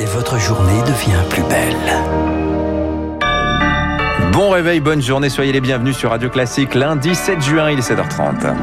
et 0.00 0.04
votre 0.06 0.38
journée 0.38 0.80
devient 0.82 1.22
plus 1.30 1.42
belle. 1.42 1.76
Bon 4.32 4.50
réveil, 4.50 4.80
bonne 4.80 5.00
journée, 5.00 5.28
soyez 5.28 5.52
les 5.52 5.60
bienvenus 5.60 5.96
sur 5.96 6.10
Radio 6.10 6.28
Classique. 6.28 6.74
Lundi 6.74 7.14
7 7.14 7.40
juin, 7.40 7.70
il 7.70 7.78
est 7.78 7.88
7h30. 7.88 8.54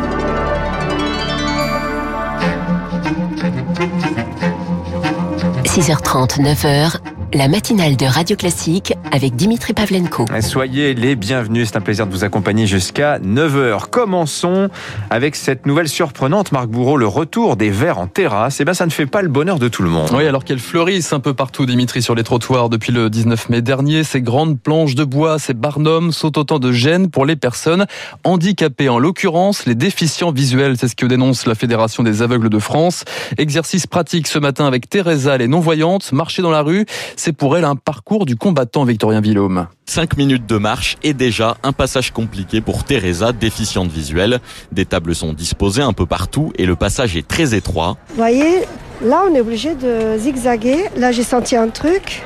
6h30, 5.66 6.42
9h, 6.42 6.97
la 7.34 7.48
matinale 7.48 7.96
de 7.96 8.06
Radio 8.06 8.36
Classique 8.36 8.94
avec 9.12 9.36
Dimitri 9.36 9.74
Pavlenko. 9.74 10.26
Soyez 10.42 10.94
les 10.94 11.16
bienvenus, 11.16 11.70
c'est 11.70 11.78
un 11.78 11.82
plaisir 11.82 12.06
de 12.06 12.12
vous 12.12 12.24
accompagner 12.26 12.68
jusqu'à 12.68 13.20
9h. 13.20 13.90
Commençons 13.90 14.70
avec 15.10 15.36
cette 15.36 15.65
nouvelle 15.65 15.88
surprenante, 15.88 16.52
Marc 16.52 16.68
Bourreau, 16.68 16.98
le 16.98 17.08
retour 17.08 17.55
des 17.55 17.70
verres 17.70 18.00
en 18.00 18.08
terrasse. 18.08 18.59
Eh 18.59 18.66
bien, 18.66 18.73
ça 18.73 18.86
ne 18.86 18.91
fait 18.91 19.05
pas 19.05 19.22
le 19.22 19.30
bonheur 19.30 19.59
de 19.59 19.70
tout 19.70 19.82
le 19.82 19.90
monde. 19.90 20.09
Oui, 20.14 20.28
alors 20.28 20.44
qu'elles 20.44 20.59
fleurissent 20.59 21.14
un 21.14 21.20
peu 21.20 21.34
partout, 21.34 21.66
Dimitri, 21.66 22.02
sur 22.02 22.16
les 22.16 22.24
trottoirs 22.24 22.70
depuis 22.70 22.91
le 22.91 23.10
19 23.10 23.50
mai 23.50 23.62
dernier. 23.62 24.04
Ces 24.04 24.22
grandes 24.22 24.60
planches 24.60 24.96
de 24.96 25.05
bois, 25.05 25.40
ces 25.40 25.54
barnums 25.54 26.12
sont 26.12 26.38
autant 26.38 26.60
de 26.60 26.72
gênes 26.72 27.10
pour 27.10 27.26
les 27.26 27.38
personnes 27.38 27.86
handicapées. 28.26 28.90
En 28.90 29.00
l'occurrence, 29.00 29.66
les 29.66 29.76
déficients 29.76 30.32
visuels, 30.32 30.76
c'est 30.77 30.90
ce 30.90 30.96
que 30.96 31.05
dénonce 31.05 31.46
la 31.46 31.55
Fédération 31.55 32.04
des 32.04 32.22
aveugles 32.22 32.50
de 32.50 32.60
France. 32.60 33.05
Exercice 33.38 33.88
pratique 33.88 34.27
ce 34.27 34.40
matin 34.40 34.66
avec 34.66 34.90
Teresa, 34.90 35.38
les 35.38 35.48
non-voyantes, 35.48 36.12
marcher 36.12 36.41
dans 36.41 36.52
la 36.52 36.62
rue 36.62 36.86
c'est 37.22 37.34
pour 37.34 37.56
elle 37.56 37.66
un 37.66 37.76
parcours 37.76 38.26
du 38.26 38.36
combattant 38.36 38.84
Victorien 38.84 39.22
Villaume. 39.22 39.68
5 39.86 40.18
minutes 40.18 40.48
de 40.48 40.58
marche 40.58 40.98
et 41.04 41.14
déjà 41.14 41.56
un 41.62 41.72
passage 41.72 42.10
compliqué 42.10 42.62
pour 42.62 42.84
Teresa, 42.84 43.32
déficiente 43.32 43.92
visuelle. 43.92 44.40
Des 44.72 44.86
tables 44.86 45.14
sont 45.14 45.32
disposées 45.32 45.84
un 45.84 45.94
peu 45.94 46.08
partout 46.08 46.52
et 46.58 46.66
le 46.66 46.76
passage 46.76 47.16
est 47.16 47.28
très 47.28 47.54
étroit. 47.54 47.98
Vous 48.10 48.16
voyez, 48.16 48.62
là 49.04 49.22
on 49.30 49.36
est 49.36 49.40
obligé 49.40 49.76
de 49.76 50.18
zigzaguer. 50.18 50.86
Là 50.98 51.12
j'ai 51.12 51.22
senti 51.22 51.56
un 51.56 51.68
truc. 51.68 52.24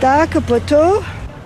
Tac, 0.00 0.38
poteau. 0.40 1.00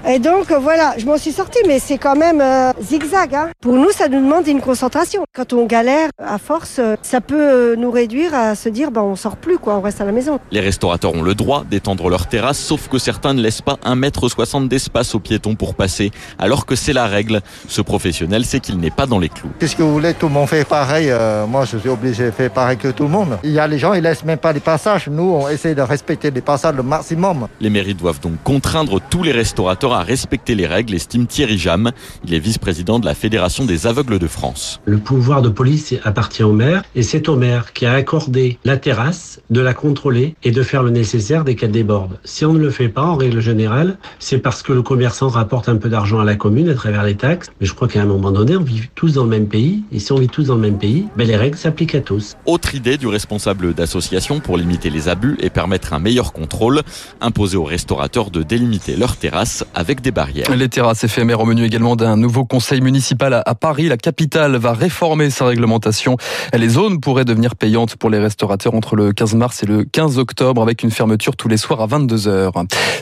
Et 0.08 0.18
donc 0.18 0.50
voilà, 0.50 0.94
je 0.96 1.04
m'en 1.04 1.18
suis 1.18 1.30
sortie, 1.30 1.58
mais 1.66 1.78
c'est 1.78 1.98
quand 1.98 2.16
même 2.16 2.40
euh, 2.40 2.72
zigzag. 2.80 3.34
Hein. 3.34 3.48
Pour 3.60 3.74
nous, 3.74 3.90
ça 3.90 4.08
nous 4.08 4.20
demande 4.20 4.46
une 4.48 4.60
concentration. 4.60 5.24
Quand 5.34 5.52
on 5.52 5.66
galère, 5.66 6.08
à 6.18 6.38
force, 6.38 6.76
euh, 6.78 6.96
ça 7.02 7.20
peut 7.20 7.36
euh, 7.36 7.76
nous 7.76 7.90
réduire 7.90 8.34
à 8.34 8.54
se 8.54 8.70
dire, 8.70 8.90
bah, 8.90 9.02
on 9.02 9.14
sort 9.14 9.36
plus, 9.36 9.58
quoi, 9.58 9.76
on 9.76 9.82
reste 9.82 10.00
à 10.00 10.06
la 10.06 10.12
maison. 10.12 10.40
Les 10.52 10.60
restaurateurs 10.60 11.14
ont 11.14 11.22
le 11.22 11.34
droit 11.34 11.64
d'étendre 11.70 12.08
leur 12.08 12.28
terrasse, 12.28 12.58
sauf 12.58 12.88
que 12.88 12.98
certains 12.98 13.34
ne 13.34 13.42
laissent 13.42 13.60
pas 13.60 13.76
un 13.84 13.94
mètre 13.94 14.28
soixante 14.28 14.68
d'espace 14.68 15.14
aux 15.14 15.20
piétons 15.20 15.54
pour 15.54 15.74
passer, 15.74 16.10
alors 16.38 16.64
que 16.64 16.76
c'est 16.76 16.94
la 16.94 17.06
règle. 17.06 17.40
Ce 17.68 17.82
professionnel 17.82 18.46
sait 18.46 18.60
qu'il 18.60 18.78
n'est 18.78 18.90
pas 18.90 19.06
dans 19.06 19.18
les 19.18 19.28
clous. 19.28 19.50
Qu'est-ce 19.58 19.76
que 19.76 19.82
vous 19.82 19.92
voulez 19.92 20.14
Tout 20.14 20.28
le 20.28 20.32
monde 20.32 20.48
fait 20.48 20.66
pareil. 20.66 21.12
moi, 21.46 21.66
je 21.66 21.76
suis 21.76 21.90
obligé 21.90 22.26
de 22.26 22.30
faire 22.30 22.50
pareil 22.50 22.78
que 22.78 22.88
tout 22.88 23.04
le 23.04 23.10
monde. 23.10 23.38
Il 23.44 23.50
y 23.50 23.58
a 23.58 23.66
les 23.66 23.78
gens, 23.78 23.92
ils 23.92 24.02
laissent 24.02 24.24
même 24.24 24.38
pas 24.38 24.52
les 24.52 24.60
passages. 24.60 25.08
Nous, 25.08 25.22
on 25.22 25.48
essaie 25.48 25.74
de 25.74 25.82
respecter 25.82 26.30
les 26.30 26.40
passages 26.40 26.74
le 26.74 26.82
maximum. 26.82 27.48
Les 27.60 27.70
mairies 27.70 27.94
doivent 27.94 28.20
donc 28.20 28.42
contraindre 28.42 28.98
tous 29.10 29.22
les 29.22 29.32
restaurateurs 29.32 29.89
à 29.98 30.02
respecter 30.02 30.55
les 30.55 30.66
règles, 30.66 30.94
estime 30.94 31.27
Thierry 31.27 31.58
Jam. 31.58 31.91
Il 32.24 32.34
est 32.34 32.38
vice-président 32.38 32.98
de 32.98 33.06
la 33.06 33.14
Fédération 33.14 33.64
des 33.64 33.86
aveugles 33.86 34.19
de 34.19 34.27
France. 34.27 34.80
Le 34.84 34.98
pouvoir 34.98 35.42
de 35.42 35.48
police 35.48 35.94
appartient 36.05 36.42
au 36.42 36.52
maire 36.52 36.82
et 36.94 37.02
c'est 37.02 37.28
au 37.28 37.36
maire 37.36 37.72
qui 37.72 37.86
a 37.86 37.92
accordé 37.92 38.58
la 38.64 38.77
terrasse 38.77 39.41
de 39.50 39.60
la 39.60 39.74
contrôler 39.74 40.34
et 40.42 40.50
de 40.50 40.62
faire 40.62 40.82
le 40.82 40.91
nécessaire 40.91 41.44
dès 41.44 41.55
qu'elle 41.55 41.70
déborde. 41.70 42.19
Si 42.24 42.44
on 42.44 42.52
ne 42.52 42.58
le 42.58 42.70
fait 42.70 42.88
pas, 42.88 43.02
en 43.02 43.16
règle 43.16 43.41
générale, 43.41 43.98
c'est 44.19 44.38
parce 44.38 44.62
que 44.62 44.72
le 44.72 44.82
commerçant 44.82 45.28
rapporte 45.28 45.69
un 45.69 45.77
peu 45.77 45.88
d'argent 45.88 46.20
à 46.20 46.25
la 46.25 46.36
commune 46.36 46.69
à 46.69 46.75
travers 46.75 47.04
les 47.04 47.16
taxes. 47.16 47.50
Mais 47.60 47.66
je 47.66 47.75
crois 47.75 47.88
qu'à 47.88 48.02
un 48.02 48.06
moment 48.06 48.30
donné, 48.30 48.56
on 48.56 48.62
vit 48.62 48.82
tous 48.94 49.14
dans 49.14 49.25
le 49.25 49.30
même 49.30 49.48
pays. 49.48 49.82
Et 49.92 49.98
si 49.98 50.12
on 50.12 50.16
vit 50.16 50.28
tous 50.28 50.44
dans 50.44 50.54
le 50.54 50.60
même 50.60 50.78
pays, 50.78 51.06
ben 51.16 51.27
les 51.27 51.36
règles 51.36 51.56
s'appliquent 51.56 51.94
à 51.94 52.00
tous. 52.00 52.36
Autre 52.47 52.75
idée 52.75 52.97
du 52.97 53.06
responsable 53.06 53.75
d'association 53.75 54.41
pour 54.41 54.56
limiter 54.56 54.91
les 54.91 55.08
abus 55.08 55.36
et 55.41 55.50
permettre 55.50 55.92
un 55.92 55.98
meilleur 55.98 56.32
contrôle, 56.32 56.82
imposer 57.20 57.56
aux 57.56 57.64
restaurateurs 57.64 58.30
de 58.30 58.42
délimiter 58.42 58.97
leur 58.97 59.16
terrasse 59.16 59.64
avec 59.80 60.02
des 60.02 60.10
barrières. 60.10 60.54
Les 60.54 60.68
terrasses 60.68 61.04
éphémères 61.04 61.40
au 61.40 61.46
menu 61.46 61.64
également 61.64 61.96
d'un 61.96 62.18
nouveau 62.18 62.44
conseil 62.44 62.82
municipal 62.82 63.42
à 63.44 63.54
Paris. 63.54 63.88
La 63.88 63.96
capitale 63.96 64.56
va 64.56 64.74
réformer 64.74 65.30
sa 65.30 65.46
réglementation. 65.46 66.18
Les 66.52 66.68
zones 66.68 67.00
pourraient 67.00 67.24
devenir 67.24 67.56
payantes 67.56 67.96
pour 67.96 68.10
les 68.10 68.19
restaurateurs 68.19 68.74
entre 68.74 68.94
le 68.94 69.12
15 69.12 69.34
mars 69.36 69.62
et 69.62 69.66
le 69.66 69.84
15 69.84 70.19
octobre 70.19 70.60
avec 70.60 70.82
une 70.82 70.90
fermeture 70.90 71.34
tous 71.34 71.48
les 71.48 71.56
soirs 71.56 71.80
à 71.80 71.86
22h. 71.86 72.52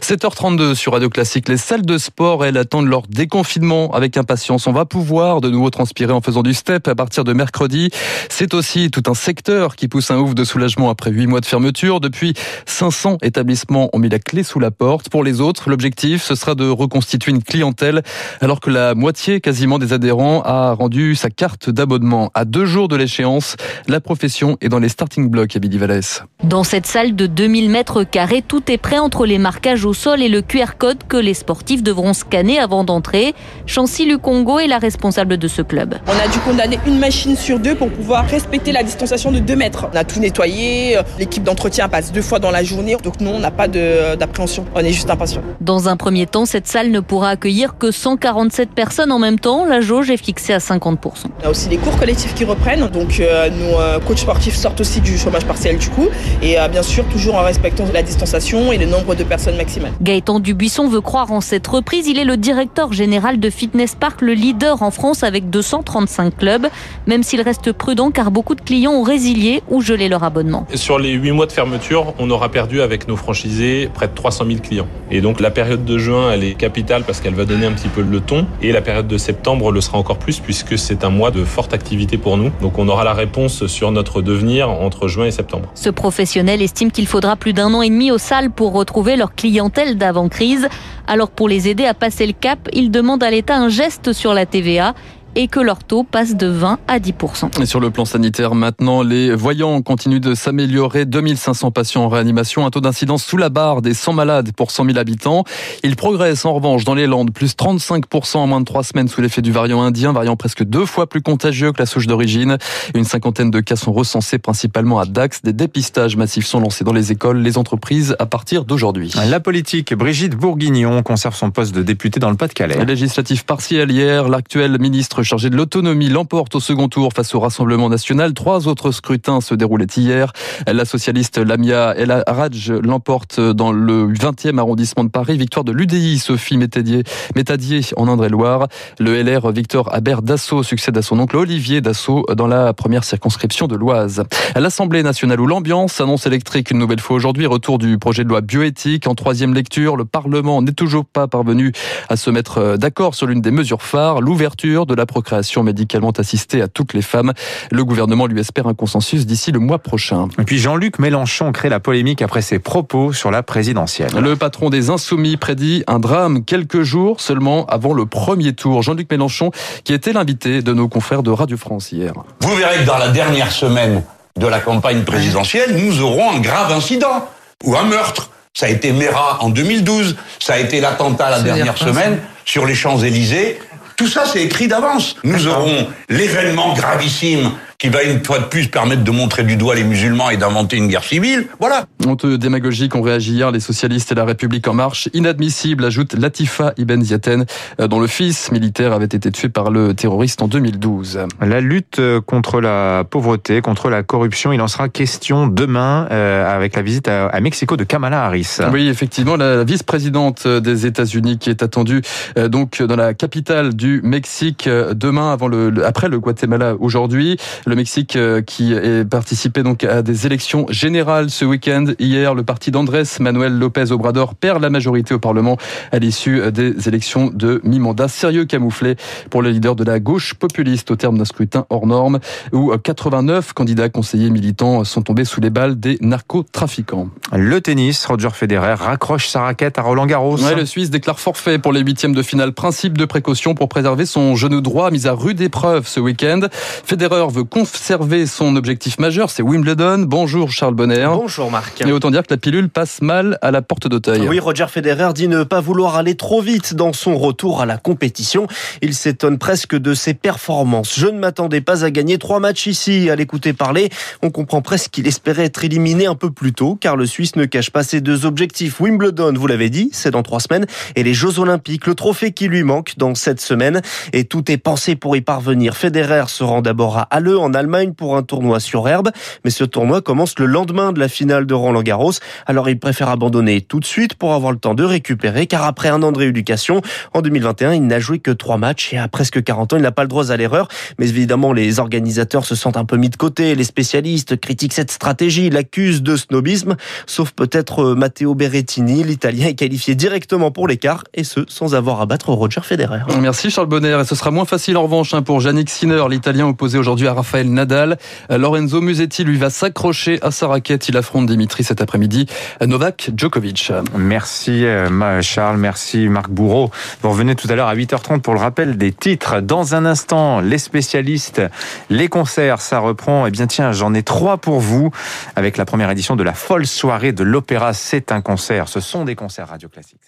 7h32 0.03 0.77
sur 0.77 0.93
Radio 0.93 1.11
Classique. 1.11 1.49
Les 1.49 1.56
salles 1.56 1.84
de 1.84 1.99
sport, 1.99 2.44
elles 2.44 2.56
attendent 2.56 2.87
leur 2.87 3.03
déconfinement 3.09 3.91
avec 3.91 4.17
impatience. 4.17 4.69
On 4.69 4.72
va 4.72 4.84
pouvoir 4.84 5.41
de 5.41 5.50
nouveau 5.50 5.71
transpirer 5.71 6.12
en 6.12 6.21
faisant 6.21 6.44
du 6.44 6.55
step 6.55 6.87
à 6.87 6.94
partir 6.94 7.25
de 7.25 7.33
mercredi. 7.33 7.91
C'est 8.28 8.55
aussi 8.55 8.93
tout 8.93 9.03
un 9.09 9.15
secteur 9.15 9.75
qui 9.75 9.88
pousse 9.88 10.12
un 10.12 10.19
ouf 10.19 10.37
de 10.37 10.44
soulagement 10.44 10.91
après 10.91 11.11
8 11.11 11.27
mois 11.27 11.41
de 11.41 11.47
fermeture. 11.47 11.99
Depuis 11.99 12.34
500 12.67 13.19
établissements 13.22 13.91
ont 13.93 13.99
mis 13.99 14.09
la 14.09 14.21
clé 14.21 14.44
sous 14.44 14.61
la 14.61 14.71
porte. 14.71 15.09
Pour 15.09 15.25
les 15.25 15.41
autres, 15.41 15.71
l'objectif, 15.71 16.22
ce 16.22 16.37
sera 16.37 16.55
de 16.55 16.68
reconstituer 16.69 17.33
une 17.33 17.43
clientèle 17.43 18.03
alors 18.41 18.61
que 18.61 18.71
la 18.71 18.95
moitié 18.95 19.41
quasiment 19.41 19.79
des 19.79 19.93
adhérents 19.93 20.43
a 20.43 20.73
rendu 20.73 21.15
sa 21.15 21.31
carte 21.31 21.71
d'abonnement. 21.71 22.31
À 22.34 22.45
deux 22.45 22.67
jours 22.67 22.89
de 22.89 22.97
l'échéance, 22.97 23.56
la 23.87 24.01
profession 24.01 24.56
est 24.61 24.69
dans 24.69 24.79
les 24.79 24.89
starting 24.89 25.29
blocks 25.29 25.56
à 25.56 25.59
Billy 25.59 25.79
Vallès. 25.79 26.23
Dans 26.45 26.65
cette 26.65 26.87
salle 26.87 27.15
de 27.17 27.27
2000 27.27 27.71
mètres 27.71 28.05
carrés, 28.05 28.43
tout 28.47 28.71
est 28.71 28.79
prêt 28.79 28.99
entre 28.99 29.27
les 29.27 29.39
marquages 29.39 29.84
au 29.84 29.93
sol 29.93 30.23
et 30.23 30.29
le 30.29 30.43
QR 30.43 30.77
code 30.79 30.99
que 31.09 31.17
les 31.17 31.34
sportifs 31.34 31.83
devront 31.83 32.12
scanner 32.12 32.59
avant 32.59 32.85
d'entrer. 32.85 33.35
Chancy 33.67 34.06
Lukongo 34.06 34.59
est 34.59 34.67
la 34.67 34.79
responsable 34.79 35.39
de 35.39 35.49
ce 35.49 35.62
club. 35.62 35.97
On 36.06 36.12
a 36.12 36.29
dû 36.29 36.39
condamner 36.41 36.79
une 36.87 36.99
machine 36.99 37.37
sur 37.37 37.59
deux 37.59 37.75
pour 37.75 37.91
pouvoir 37.91 38.27
respecter 38.27 38.73
la 38.73 38.83
distanciation 38.83 39.31
de 39.33 39.39
2 39.39 39.56
mètres. 39.56 39.87
On 39.93 39.97
a 39.97 40.05
tout 40.05 40.21
nettoyé, 40.21 40.99
l'équipe 41.19 41.43
d'entretien 41.43 41.89
passe 41.89 42.12
deux 42.12 42.23
fois 42.23 42.39
dans 42.39 42.50
la 42.50 42.62
journée, 42.62 42.97
donc 43.03 43.21
nous 43.21 43.31
on 43.31 43.39
n'a 43.39 43.50
pas 43.50 43.69
d'appréhension, 43.69 44.65
on 44.75 44.81
est 44.81 44.93
juste 44.93 45.11
impatient. 45.11 45.43
Dans 45.61 45.89
un 45.89 45.97
premier 45.97 46.27
temps, 46.27 46.47
cette 46.47 46.58
salle 46.67 46.91
ne 46.91 47.01
pourra 47.01 47.31
accueillir 47.31 47.79
que 47.79 47.91
147 47.91 48.71
personnes 48.71 49.13
en 49.13 49.19
même 49.19 49.39
temps. 49.39 49.65
La 49.65 49.81
jauge 49.81 50.11
est 50.11 50.17
fixée 50.17 50.53
à 50.53 50.59
50%. 50.59 50.97
On 51.43 51.47
a 51.47 51.51
aussi 51.51 51.69
les 51.69 51.77
cours 51.77 51.97
collectifs 51.99 52.35
qui 52.35 52.45
reprennent. 52.45 52.89
Donc 52.89 53.21
euh, 53.21 53.51
nos 53.51 53.81
euh, 53.81 53.99
coachs 54.01 54.19
sportifs 54.19 54.55
sortent 54.55 54.81
aussi 54.81 55.01
du 55.01 55.17
chômage 55.19 55.45
partiel 55.45 55.79
du 55.79 55.89
coup. 55.89 56.09
Et 56.43 56.59
euh, 56.59 56.69
bien 56.69 56.83
sûr 56.83 57.05
toujours 57.07 57.37
en 57.37 57.43
respectant 57.43 57.85
la 57.93 58.03
distanciation 58.03 58.73
et 58.73 58.79
le 58.79 58.87
nombre 58.87 59.15
de 59.15 59.25
personnes 59.25 59.57
maximales. 59.57 59.93
Gaëtan 60.01 60.41
Dubuisson 60.41 60.89
veut 60.89 61.01
croire 61.01 61.33
en 61.33 61.41
cette 61.41 61.67
reprise. 61.67 62.07
Il 62.09 62.19
est 62.19 62.25
le 62.25 62.37
directeur 62.37 62.93
général 62.93 63.41
de 63.41 63.51
Fitness 63.51 63.95
Park, 63.95 64.21
le 64.23 64.33
leader 64.33 64.83
en 64.83 64.91
France 64.91 65.23
avec 65.23 65.51
235 65.51 66.37
clubs. 66.37 66.67
Même 67.07 67.23
s'il 67.23 67.41
reste 67.41 67.73
prudent 67.73 68.11
car 68.11 68.31
beaucoup 68.31 68.55
de 68.55 68.61
clients 68.61 68.93
ont 68.93 69.03
résilié 69.03 69.63
ou 69.69 69.81
gelé 69.81 70.09
leur 70.09 70.25
abonnement. 70.25 70.67
Sur 70.75 70.99
les 70.99 71.13
8 71.13 71.33
mois 71.33 71.47
de 71.47 71.53
fermeture, 71.53 72.15
on 72.19 72.31
aura 72.31 72.49
perdu 72.51 72.81
avec 72.81 73.09
nos 73.09 73.17
franchisés 73.17 73.91
près 73.93 74.09
de 74.09 74.15
300 74.15 74.47
000 74.47 74.59
clients. 74.61 74.87
Et 75.11 75.21
donc 75.21 75.41
la 75.41 75.51
période 75.51 75.85
de 75.85 75.99
juin, 75.99 76.31
elle 76.33 76.45
est 76.45 76.48
capitale 76.55 77.05
parce 77.05 77.21
qu'elle 77.21 77.35
va 77.35 77.45
donner 77.45 77.67
un 77.67 77.73
petit 77.73 77.89
peu 77.89 78.03
le 78.03 78.21
ton. 78.21 78.47
Et 78.63 78.73
la 78.73 78.81
période 78.81 79.09
de 79.09 79.19
septembre 79.19 79.73
le 79.73 79.81
sera 79.81 79.99
encore 79.99 80.19
plus 80.19 80.41
puisque 80.41 80.79
c'est 80.79 81.05
un 81.05 81.11
mois 81.11 81.31
de 81.31 81.45
forte 81.45 81.75
activité 81.75 82.19
pour 82.19 82.37
nous. 82.37 82.51
Donc 82.61 82.79
on 82.79 82.89
aura 82.89 83.05
la 83.05 83.15
réponse 83.15 83.67
sur 83.67 83.91
notre 83.91 84.23
devenir 84.23 84.71
entre 84.71 85.09
juin 85.09 85.27
et 85.27 85.31
septembre. 85.31 85.69
Ce 85.75 85.91
professionnel 85.91 86.63
estime 86.63 86.91
qu'il 86.91 87.07
faudra 87.07 87.37
plus 87.37 87.53
d'un 87.53 87.73
an 87.75 87.83
et 87.83 87.91
demi 87.91 88.11
aux 88.11 88.19
salles 88.19 88.51
pour 88.51 88.73
retrouver 88.73 89.17
leur 89.17 89.35
clientèle 89.35 89.97
d'avant-crise. 89.99 90.69
Alors 91.07 91.31
pour 91.31 91.49
les 91.49 91.69
aider 91.69 91.85
à 91.85 91.95
passer 91.95 92.27
le 92.27 92.33
cap, 92.33 92.59
il 92.73 92.91
demande 92.91 93.23
à 93.23 93.31
l'État 93.31 93.57
un 93.57 93.69
geste 93.69 94.13
sur 94.13 94.35
la 94.35 94.47
TVA 94.47 94.95
et 95.34 95.49
que 95.49 95.61
leur 95.61 95.84
taux 95.84 96.05
passe 96.05 96.37
de 96.37 96.47
20 96.47 96.78
à 96.89 96.99
10 96.99 97.15
Et 97.61 97.66
sur 97.66 97.81
le 97.81 97.91
plan 97.91 98.05
sanitaire, 98.05 98.55
maintenant, 98.55 99.03
les 99.03 99.34
voyants 99.34 99.81
continuent 99.83 100.21
de 100.21 100.34
s'améliorer. 100.34 101.05
2500 101.05 101.71
patients 101.71 102.05
en 102.05 102.09
réanimation, 102.09 102.66
un 102.66 102.71
taux 102.71 102.81
d'incidence 102.81 103.25
sous 103.25 103.37
la 103.37 103.49
barre 103.49 103.83
des 103.83 103.94
100 103.94 104.12
malades 104.12 104.53
pour 104.53 104.71
100 104.71 104.87
000 104.87 104.99
habitants. 104.99 105.44
Il 105.83 105.97
progresse 105.97 106.44
en 106.44 106.55
revanche 106.55 106.84
dans 106.84 106.94
les 106.94 107.06
Landes, 107.06 107.33
plus 107.33 107.55
35% 107.55 108.38
en 108.38 108.47
moins 108.47 108.61
de 108.61 108.65
trois 108.65 108.83
semaines 108.83 109.09
sous 109.09 109.21
l'effet 109.21 109.43
du 109.43 109.53
variant 109.53 109.83
indien, 109.83 110.12
variant 110.12 110.37
presque 110.37 110.65
deux 110.65 110.87
fois 110.87 111.09
plus 111.09 111.22
contagieux 111.22 111.72
que 111.72 111.78
la 111.78 111.87
souche 111.87 112.06
d'origine. 112.06 112.59
Une 112.94 113.05
cinquantaine 113.05 113.50
de 113.50 113.61
cas 113.61 113.77
sont 113.77 113.93
recensés 113.93 114.38
principalement 114.38 114.99
à 114.99 115.06
Dax. 115.06 115.43
Des 115.43 115.53
dépistages 115.53 116.17
massifs 116.17 116.47
sont 116.47 116.61
lancés 116.61 116.84
dans 116.84 116.93
les 116.93 117.12
écoles, 117.12 117.38
les 117.38 117.59
entreprises 117.59 118.17
à 118.19 118.27
partir 118.27 118.65
d'aujourd'hui. 118.65 119.12
La 119.29 119.41
politique, 119.41 119.94
Brigitte 119.94 120.35
Bourguignon 120.35 121.03
conserve 121.03 121.35
son 121.37 121.50
poste 121.50 121.75
de 121.75 121.82
députée 121.82 122.20
dans 122.20 122.31
le 122.31 122.37
Pas-de-Calais. 122.37 122.85
Législatif 122.85 123.44
partiel 123.44 123.91
hier, 123.91 124.29
l'actuel 124.29 124.79
ministre 124.79 125.18
chargé 125.23 125.50
de 125.50 125.56
l'autonomie 125.56 126.09
l'emporte 126.09 126.55
au 126.55 126.61
second 126.61 126.88
tour 126.88 127.12
face 127.12 127.35
au 127.35 127.41
Rassemblement 127.41 127.88
national. 127.88 128.35
Trois 128.35 128.69
autres 128.69 128.91
scrutins 128.91 129.41
se 129.41 129.55
déroulaient 129.55 129.87
hier. 129.97 130.32
La 130.67 130.85
socialiste 130.85 131.38
Lamia 131.38 131.94
El 131.97 132.25
Raj 132.26 132.70
l'emporte 132.70 133.41
dans 133.41 133.73
le 133.73 134.06
20e 134.09 134.59
arrondissement 134.59 135.05
de 135.05 135.11
Paris. 135.11 135.37
Victoire 135.37 135.65
de 135.65 135.73
l'UDI 135.73 136.19
Sophie 136.19 136.56
Métadier, 136.56 137.05
Métadier 137.37 137.81
en 137.97 138.09
Indre-et-Loire. 138.09 138.69
Le 138.99 139.23
LR 139.23 139.53
Victor 139.53 139.93
Aber 139.93 140.23
Dassault 140.23 140.62
succède 140.62 140.97
à 140.97 141.03
son 141.03 141.19
oncle 141.19 141.37
Olivier 141.37 141.81
Dassault 141.81 142.26
dans 142.35 142.47
la 142.47 142.73
première 142.73 143.05
circonscription 143.05 143.67
de 143.67 143.76
l'Oise. 143.76 144.25
L'Assemblée 144.56 145.03
nationale 145.03 145.41
où 145.41 145.47
l'ambiance 145.47 146.00
annonce 146.00 146.26
électrique 146.26 146.70
une 146.70 146.79
nouvelle 146.79 147.00
fois 147.00 147.17
aujourd'hui. 147.17 147.47
Retour 147.47 147.79
du 147.79 147.99
projet 147.99 148.25
de 148.25 148.29
loi 148.29 148.41
bioéthique 148.41 149.06
en 149.06 149.15
troisième 149.15 149.55
lecture. 149.55 149.97
Le 149.97 150.05
Parlement 150.05 150.62
n'est 150.62 150.73
toujours 150.73 151.05
pas 151.05 151.26
parvenu 151.29 151.73
à 152.09 152.17
se 152.17 152.31
mettre 152.31 152.76
d'accord 152.76 153.15
sur 153.15 153.26
l'une 153.26 153.41
des 153.41 153.50
mesures 153.50 153.82
phares, 153.82 154.20
l'ouverture 154.20 154.87
de 154.87 154.94
la 154.94 155.06
procréation 155.08 155.64
médicalement 155.64 156.12
assistée 156.12 156.62
à 156.62 156.69
toutes 156.69 156.94
les 156.94 157.02
femmes. 157.02 157.32
Le 157.72 157.84
gouvernement 157.84 158.26
lui 158.26 158.38
espère 158.38 158.69
un 158.69 158.75
consensus 158.75 159.26
d'ici 159.26 159.50
le 159.50 159.58
mois 159.58 159.81
prochain. 159.81 160.28
Et 160.38 160.44
puis 160.44 160.58
Jean-Luc 160.58 161.00
Mélenchon 161.00 161.50
crée 161.50 161.69
la 161.69 161.81
polémique 161.81 162.22
après 162.22 162.43
ses 162.43 162.60
propos 162.60 163.12
sur 163.12 163.32
la 163.32 163.43
présidentielle. 163.43 164.12
Le 164.12 164.37
patron 164.37 164.70
des 164.70 164.90
Insoumis 164.90 165.37
prédit 165.37 165.82
un 165.88 165.99
drame 165.99 166.44
quelques 166.44 166.82
jours 166.82 167.20
seulement 167.20 167.66
avant 167.66 167.93
le 167.93 168.06
premier 168.06 168.52
tour. 168.52 168.82
Jean-Luc 168.82 169.10
Mélenchon, 169.10 169.50
qui 169.82 169.93
était 169.93 170.12
l'invité 170.12 170.62
de 170.62 170.72
nos 170.72 170.88
confrères 170.88 171.25
de 171.25 171.31
Radio 171.31 171.56
France 171.56 171.90
hier. 171.90 172.12
Vous 172.40 172.55
verrez 172.55 172.78
que 172.78 172.87
dans 172.87 172.99
la 172.99 173.08
dernière 173.08 173.50
semaine 173.50 174.05
de 174.38 174.46
la 174.46 174.60
campagne 174.60 175.02
présidentielle, 175.02 175.76
nous 175.76 176.00
aurons 176.00 176.31
un 176.31 176.40
grave 176.40 176.72
incident 176.72 177.28
ou 177.64 177.76
un 177.76 177.84
meurtre. 177.84 178.31
Ça 178.55 178.66
a 178.66 178.69
été 178.70 178.93
Mera 178.93 179.38
en 179.40 179.50
2012, 179.50 180.16
ça 180.40 180.55
a 180.55 180.58
été 180.58 180.81
l'attentat 180.81 181.31
la 181.31 181.43
dernière 181.43 181.78
semaine 181.78 182.19
sur 182.44 182.66
les 182.66 182.75
Champs-Élysées. 182.75 183.58
Tout 183.99 184.06
ça, 184.06 184.25
c'est 184.27 184.45
écrit 184.45 184.69
d'avance. 184.69 185.17
Nous 185.25 185.49
aurons 185.49 185.89
l'événement 186.09 186.73
gravissime 186.73 187.50
qui 187.79 187.91
va 187.91 188.03
une 188.03 188.25
fois 188.25 188.41
de 188.41 188.47
plus 188.47 188.67
permettre 188.67 189.05
de 189.05 189.11
montrer 189.13 189.45
du 189.45 189.55
doigt 189.55 189.77
les 189.77 189.85
musulmans 189.85 190.31
et 190.31 190.37
d'inventer 190.37 190.77
une 190.77 190.89
guerre 190.89 191.05
civile. 191.05 191.47
Voilà. 191.61 191.87
Honteux 192.05 192.37
démagogique 192.37 192.97
ont 192.97 193.03
réagi 193.03 193.35
hier 193.35 193.53
les 193.53 193.61
socialistes 193.61 194.11
et 194.11 194.17
la 194.17 194.25
République 194.25 194.67
en 194.67 194.75
marche. 194.75 195.09
Inadmissible, 195.15 195.85
ajoute 195.85 196.15
Latifa 196.15 196.73
Ibn 196.77 197.01
Ziaten, 197.01 197.47
euh, 197.81 197.87
dont 197.87 198.01
le 198.01 198.09
fils 198.09 198.51
militaire 198.51 198.93
avait 198.93 199.05
été 199.05 199.31
tué 199.31 199.49
par 199.49 199.71
le 199.71 199.95
terroriste 199.95 200.43
en 200.43 200.49
2012. 200.49 201.21
La 201.41 201.61
lutte 201.61 202.01
euh, 202.01 202.21
contre 202.21 202.61
la 202.61 203.05
pauvreté, 203.09 203.61
contre 203.61 203.91
la 203.91 204.03
corruption, 204.03 204.53
il 204.53 204.61
en 204.61 204.67
sera 204.67 204.89
question 204.89 205.47
demain 205.47 206.09
euh, 206.11 206.53
avec 206.53 206.75
la 206.75 206.83
visite 206.83 207.07
à, 207.07 207.41
Mexico 207.41 207.77
de 207.77 207.85
Kamala 207.85 208.25
Harris. 208.25 208.57
Oui, 208.73 208.89
effectivement, 208.89 209.37
la 209.37 209.63
vice-présidente 209.63 210.49
des 210.49 210.85
États-Unis 210.85 211.39
qui 211.39 211.49
est 211.49 211.63
attendue 211.63 212.03
donc 212.37 212.83
dans 212.83 212.97
la 212.97 213.15
capitale 213.15 213.77
du 213.77 214.01
Mexique 214.03 214.69
demain 214.69 215.33
avant 215.33 215.47
le 215.47 215.87
après 215.87 216.09
le 216.09 216.19
Guatemala 216.19 216.75
aujourd'hui. 216.81 217.39
Le 217.69 217.76
Mexique 217.76 218.17
euh, 218.17 218.41
qui 218.41 218.73
est 218.73 219.05
participé 219.05 219.62
donc 219.62 219.85
à 219.85 220.00
des 220.00 220.25
élections 220.25 220.65
générales 220.70 221.29
ce 221.29 221.44
week-end. 221.44 221.85
Hier, 221.99 222.35
le 222.35 222.43
parti 222.43 222.70
d'Andrés 222.70 223.03
Manuel 223.20 223.59
López 223.59 223.93
Obrador 223.93 224.35
perd 224.35 224.62
la 224.62 224.70
majorité 224.70 225.12
au 225.12 225.19
Parlement 225.19 225.59
à 225.93 225.99
l'issue 225.99 226.50
des 226.50 226.88
élections 226.88 227.31
de 227.31 227.61
mi-mandat. 227.65 228.09
Sérieux 228.09 228.47
camouflé 228.47 228.97
pour 229.29 229.43
le 229.43 229.50
leader 229.50 229.76
de 229.76 229.85
la 229.85 230.00
gauche 230.00 230.32
populiste 230.32 230.91
au 230.91 230.97
terme 230.97 231.19
d'un 231.19 231.26
scrutin 231.26 231.67
hors 231.69 231.87
norme 231.87 232.20
où 232.53 232.75
89 232.75 233.53
candidats 233.53 233.91
conseillers 233.91 234.31
militants 234.31 234.85
sont 234.85 235.03
tombés 235.03 235.26
sous 235.26 235.43
les 235.43 235.50
balles 235.50 235.79
des 235.79 235.99
narcotrafiquants. 236.00 237.11
Le 237.37 237.61
tennis, 237.61 238.06
Roger 238.06 238.31
Federer 238.32 238.75
raccroche 238.75 239.29
sa 239.29 239.43
raquette 239.43 239.79
à 239.79 239.82
Roland 239.82 240.06
Garros. 240.06 240.38
le 240.56 240.65
Suisse 240.65 240.88
déclare 240.88 241.20
forfait 241.20 241.59
pour 241.59 241.75
les 241.75 241.81
huitièmes 241.81 242.15
de 242.15 242.23
finale. 242.23 242.55
Principe 242.55 242.97
de 242.97 243.05
précaution 243.05 243.55
pour 243.55 243.69
préserver 243.69 244.06
son 244.06 244.37
genou 244.37 244.62
droit 244.62 244.91
mis 244.91 245.06
à 245.06 245.12
rude 245.12 245.43
épreuve 245.43 245.87
ce 245.87 246.00
week-end. 246.00 246.41
Federer 246.85 247.26
veut 247.31 247.44
conserver 247.58 248.26
son 248.26 248.55
objectif 248.55 249.00
majeur, 249.00 249.31
c'est 249.31 249.43
Wimbledon. 249.43 250.05
Bonjour 250.06 250.52
Charles 250.52 250.75
Bonner. 250.75 251.08
Bonjour 251.12 251.50
Marc. 251.50 251.81
Et 251.81 251.90
autant 251.90 252.12
dire 252.12 252.22
que 252.22 252.32
la 252.32 252.37
pilule 252.37 252.69
passe 252.69 253.02
mal 253.02 253.37
à 253.43 253.50
la 253.50 253.62
porte 253.62 253.88
d'Auteuil. 253.88 254.28
Oui, 254.28 254.38
Roger 254.38 254.66
Federer 254.69 255.12
dit 255.12 255.26
ne 255.26 255.43
pas 255.43 255.60
vouloir 255.60 255.96
aller 255.96 256.14
trop 256.14 256.40
vite 256.40 256.75
dans 256.75 256.93
son 256.93 257.19
retour 257.19 257.60
à 257.60 257.66
la 257.66 257.76
compétition. 257.76 258.46
Il 258.81 258.94
s'étonne 258.94 259.38
presque 259.38 259.75
de 259.75 259.93
ses 259.93 260.14
performances. 260.14 260.94
Je 260.96 261.08
ne 261.08 261.19
m'attendais 261.19 261.60
pas 261.60 261.84
à 261.84 261.90
gagner 261.90 262.19
trois 262.19 262.38
matchs 262.38 262.69
ici. 262.69 263.10
À 263.10 263.16
l'écouter 263.16 263.52
parler, 263.52 263.90
on 264.22 264.31
comprend 264.31 264.62
presque 264.62 264.93
qu'il 264.93 265.08
espérait 265.08 265.46
être 265.46 265.64
éliminé 265.64 266.06
un 266.06 266.14
peu 266.14 266.31
plus 266.31 266.52
tôt, 266.52 266.78
car 266.81 266.94
le 266.94 267.06
Suisse 267.06 267.34
ne 267.34 267.44
cache 267.44 267.70
pas 267.70 267.82
ses 267.82 268.00
deux 268.00 268.25
objectifs. 268.25 268.78
Wimbledon, 268.78 269.32
vous 269.34 269.49
l'avez 269.49 269.69
dit, 269.69 269.90
c'est 269.93 270.12
dans 270.12 270.22
trois 270.22 270.38
semaines, 270.38 270.66
et 270.94 271.02
les 271.02 271.14
Jeux 271.14 271.40
Olympiques, 271.40 271.88
le 271.88 271.96
trophée 271.96 272.31
qui 272.31 272.46
lui 272.46 272.62
manque 272.62 272.94
dans 272.99 273.16
cette 273.16 273.40
semaine. 273.40 273.82
Et 274.12 274.22
tout 274.22 274.49
est 274.49 274.58
pensé 274.58 274.94
pour 274.94 275.16
y 275.16 275.22
parvenir. 275.22 275.76
Federer 275.76 276.28
se 276.28 276.44
rend 276.44 276.62
d'abord 276.62 276.99
à 276.99 277.08
Halle 277.10 277.37
en 277.37 277.48
Allemagne 277.55 277.93
pour 277.93 278.17
un 278.17 278.23
tournoi 278.23 278.61
sur 278.61 278.89
herbe, 278.89 279.11
mais 279.45 279.50
ce 279.50 279.65
tournoi 279.65 280.03
commence 280.03 280.39
le 280.39 280.47
lendemain 280.47 280.93
de 280.93 281.00
la 281.00 281.09
finale 281.09 281.47
de 281.47 281.55
Roland 281.55 281.83
Garros. 281.83 282.12
Alors 282.47 282.69
il 282.69 282.79
préfère 282.79 283.09
abandonner 283.09 283.61
tout 283.61 283.81
de 283.81 283.85
suite 283.85 284.15
pour 284.15 284.35
avoir 284.35 284.53
le 284.53 284.59
temps 284.59 284.75
de 284.75 284.85
récupérer, 284.85 285.47
car 285.47 285.65
après 285.65 285.89
un 285.89 286.03
an 286.03 286.12
de 286.12 286.19
rééducation, 286.19 286.83
en 287.15 287.23
2021, 287.23 287.75
il 287.75 287.87
n'a 287.87 287.99
joué 287.99 288.19
que 288.19 288.31
trois 288.31 288.56
matchs 288.56 288.93
et 288.93 288.99
à 288.99 289.09
presque 289.09 289.43
40 289.43 289.73
ans, 289.73 289.77
il 289.77 289.83
n'a 289.83 289.93
pas 289.93 290.03
le 290.03 290.09
droit 290.09 290.31
à 290.31 290.37
l'erreur. 290.37 290.69
Mais 290.99 291.09
évidemment, 291.09 291.53
les 291.53 291.79
organisateurs 291.79 292.45
se 292.45 292.55
sentent 292.55 292.77
un 292.77 292.85
peu 292.85 292.97
mis 292.97 293.11
de 293.11 293.17
côté. 293.17 293.55
Les 293.55 293.65
spécialistes 293.65 294.41
critiquent 294.41 294.73
cette 294.73 294.91
stratégie, 294.91 295.51
l'accusent 295.51 296.03
de 296.03 296.17
snobisme, 296.17 296.77
sauf 297.06 297.33
peut-être 297.33 297.83
euh, 297.83 297.94
Matteo 297.94 298.35
Berrettini, 298.35 299.05
l'Italien 299.05 299.53
qualifié 299.53 299.94
directement 299.94 300.51
pour 300.51 300.69
l'écart, 300.69 301.05
et 301.15 301.25
ce, 301.25 301.41
sans 301.49 301.75
avoir 301.75 302.01
à 302.01 302.06
battre 302.06 302.33
Roger 302.33 302.61
Federer. 302.62 303.01
Merci 303.21 303.51
Charles 303.51 303.69
Bonner, 303.69 303.99
et 304.01 304.05
ce 304.05 304.15
sera 304.15 304.31
moins 304.31 304.44
facile 304.44 304.77
en 304.77 304.83
revanche 304.83 305.15
hein, 305.15 305.23
pour 305.23 305.43
Yannick 305.43 305.71
Sinner, 305.71 306.05
l'Italien 306.11 306.47
opposé 306.47 306.79
aujourd'hui 306.79 307.06
à 307.06 307.15
Raphaël 307.15 307.38
Nadal. 307.44 307.99
Lorenzo 308.31 308.81
Musetti, 308.81 309.25
lui, 309.25 309.38
va 309.38 309.50
s'accrocher 309.50 310.19
à 310.23 310.31
sa 310.31 310.49
raquette. 310.49 310.88
Il 310.88 310.96
affronte 310.96 311.26
Dimitri 311.26 311.64
cet 311.64 311.81
après-midi. 311.81 312.26
Novak 312.61 313.11
Djokovic. 313.17 313.73
Merci 313.96 314.64
euh, 314.64 315.23
Charles, 315.23 315.56
merci 315.56 316.08
Marc 316.08 316.31
Bourreau. 316.31 316.70
Vous 317.02 317.11
revenez 317.11 317.35
tout 317.35 317.49
à 317.50 317.56
l'heure 317.56 317.69
à 317.69 317.75
8h30 317.75 318.20
pour 318.20 318.35
le 318.35 318.40
rappel 318.40 318.76
des 318.76 318.93
titres. 318.93 319.40
Dans 319.40 319.75
un 319.75 319.85
instant, 319.85 320.40
les 320.40 320.58
spécialistes, 320.58 321.43
les 321.90 322.08
concerts, 322.08 322.61
ça 322.61 322.79
reprend. 322.79 323.26
Eh 323.26 323.31
bien 323.31 323.46
tiens, 323.46 323.73
j'en 323.73 323.94
ai 323.94 324.02
trois 324.02 324.38
pour 324.38 324.61
vous 324.61 324.91
avec 325.37 325.56
la 325.56 325.64
première 325.64 325.91
édition 325.91 326.17
de 326.17 326.23
la 326.23 326.34
folle 326.34 326.67
soirée 326.67 327.12
de 327.12 327.25
l'opéra. 327.25 327.73
C'est 327.73 328.12
un 328.12 328.20
concert. 328.20 328.69
Ce 328.69 328.81
sont 328.81 329.05
des 329.05 329.14
concerts 329.14 329.49
radio 329.49 329.69
classiques. 329.69 329.99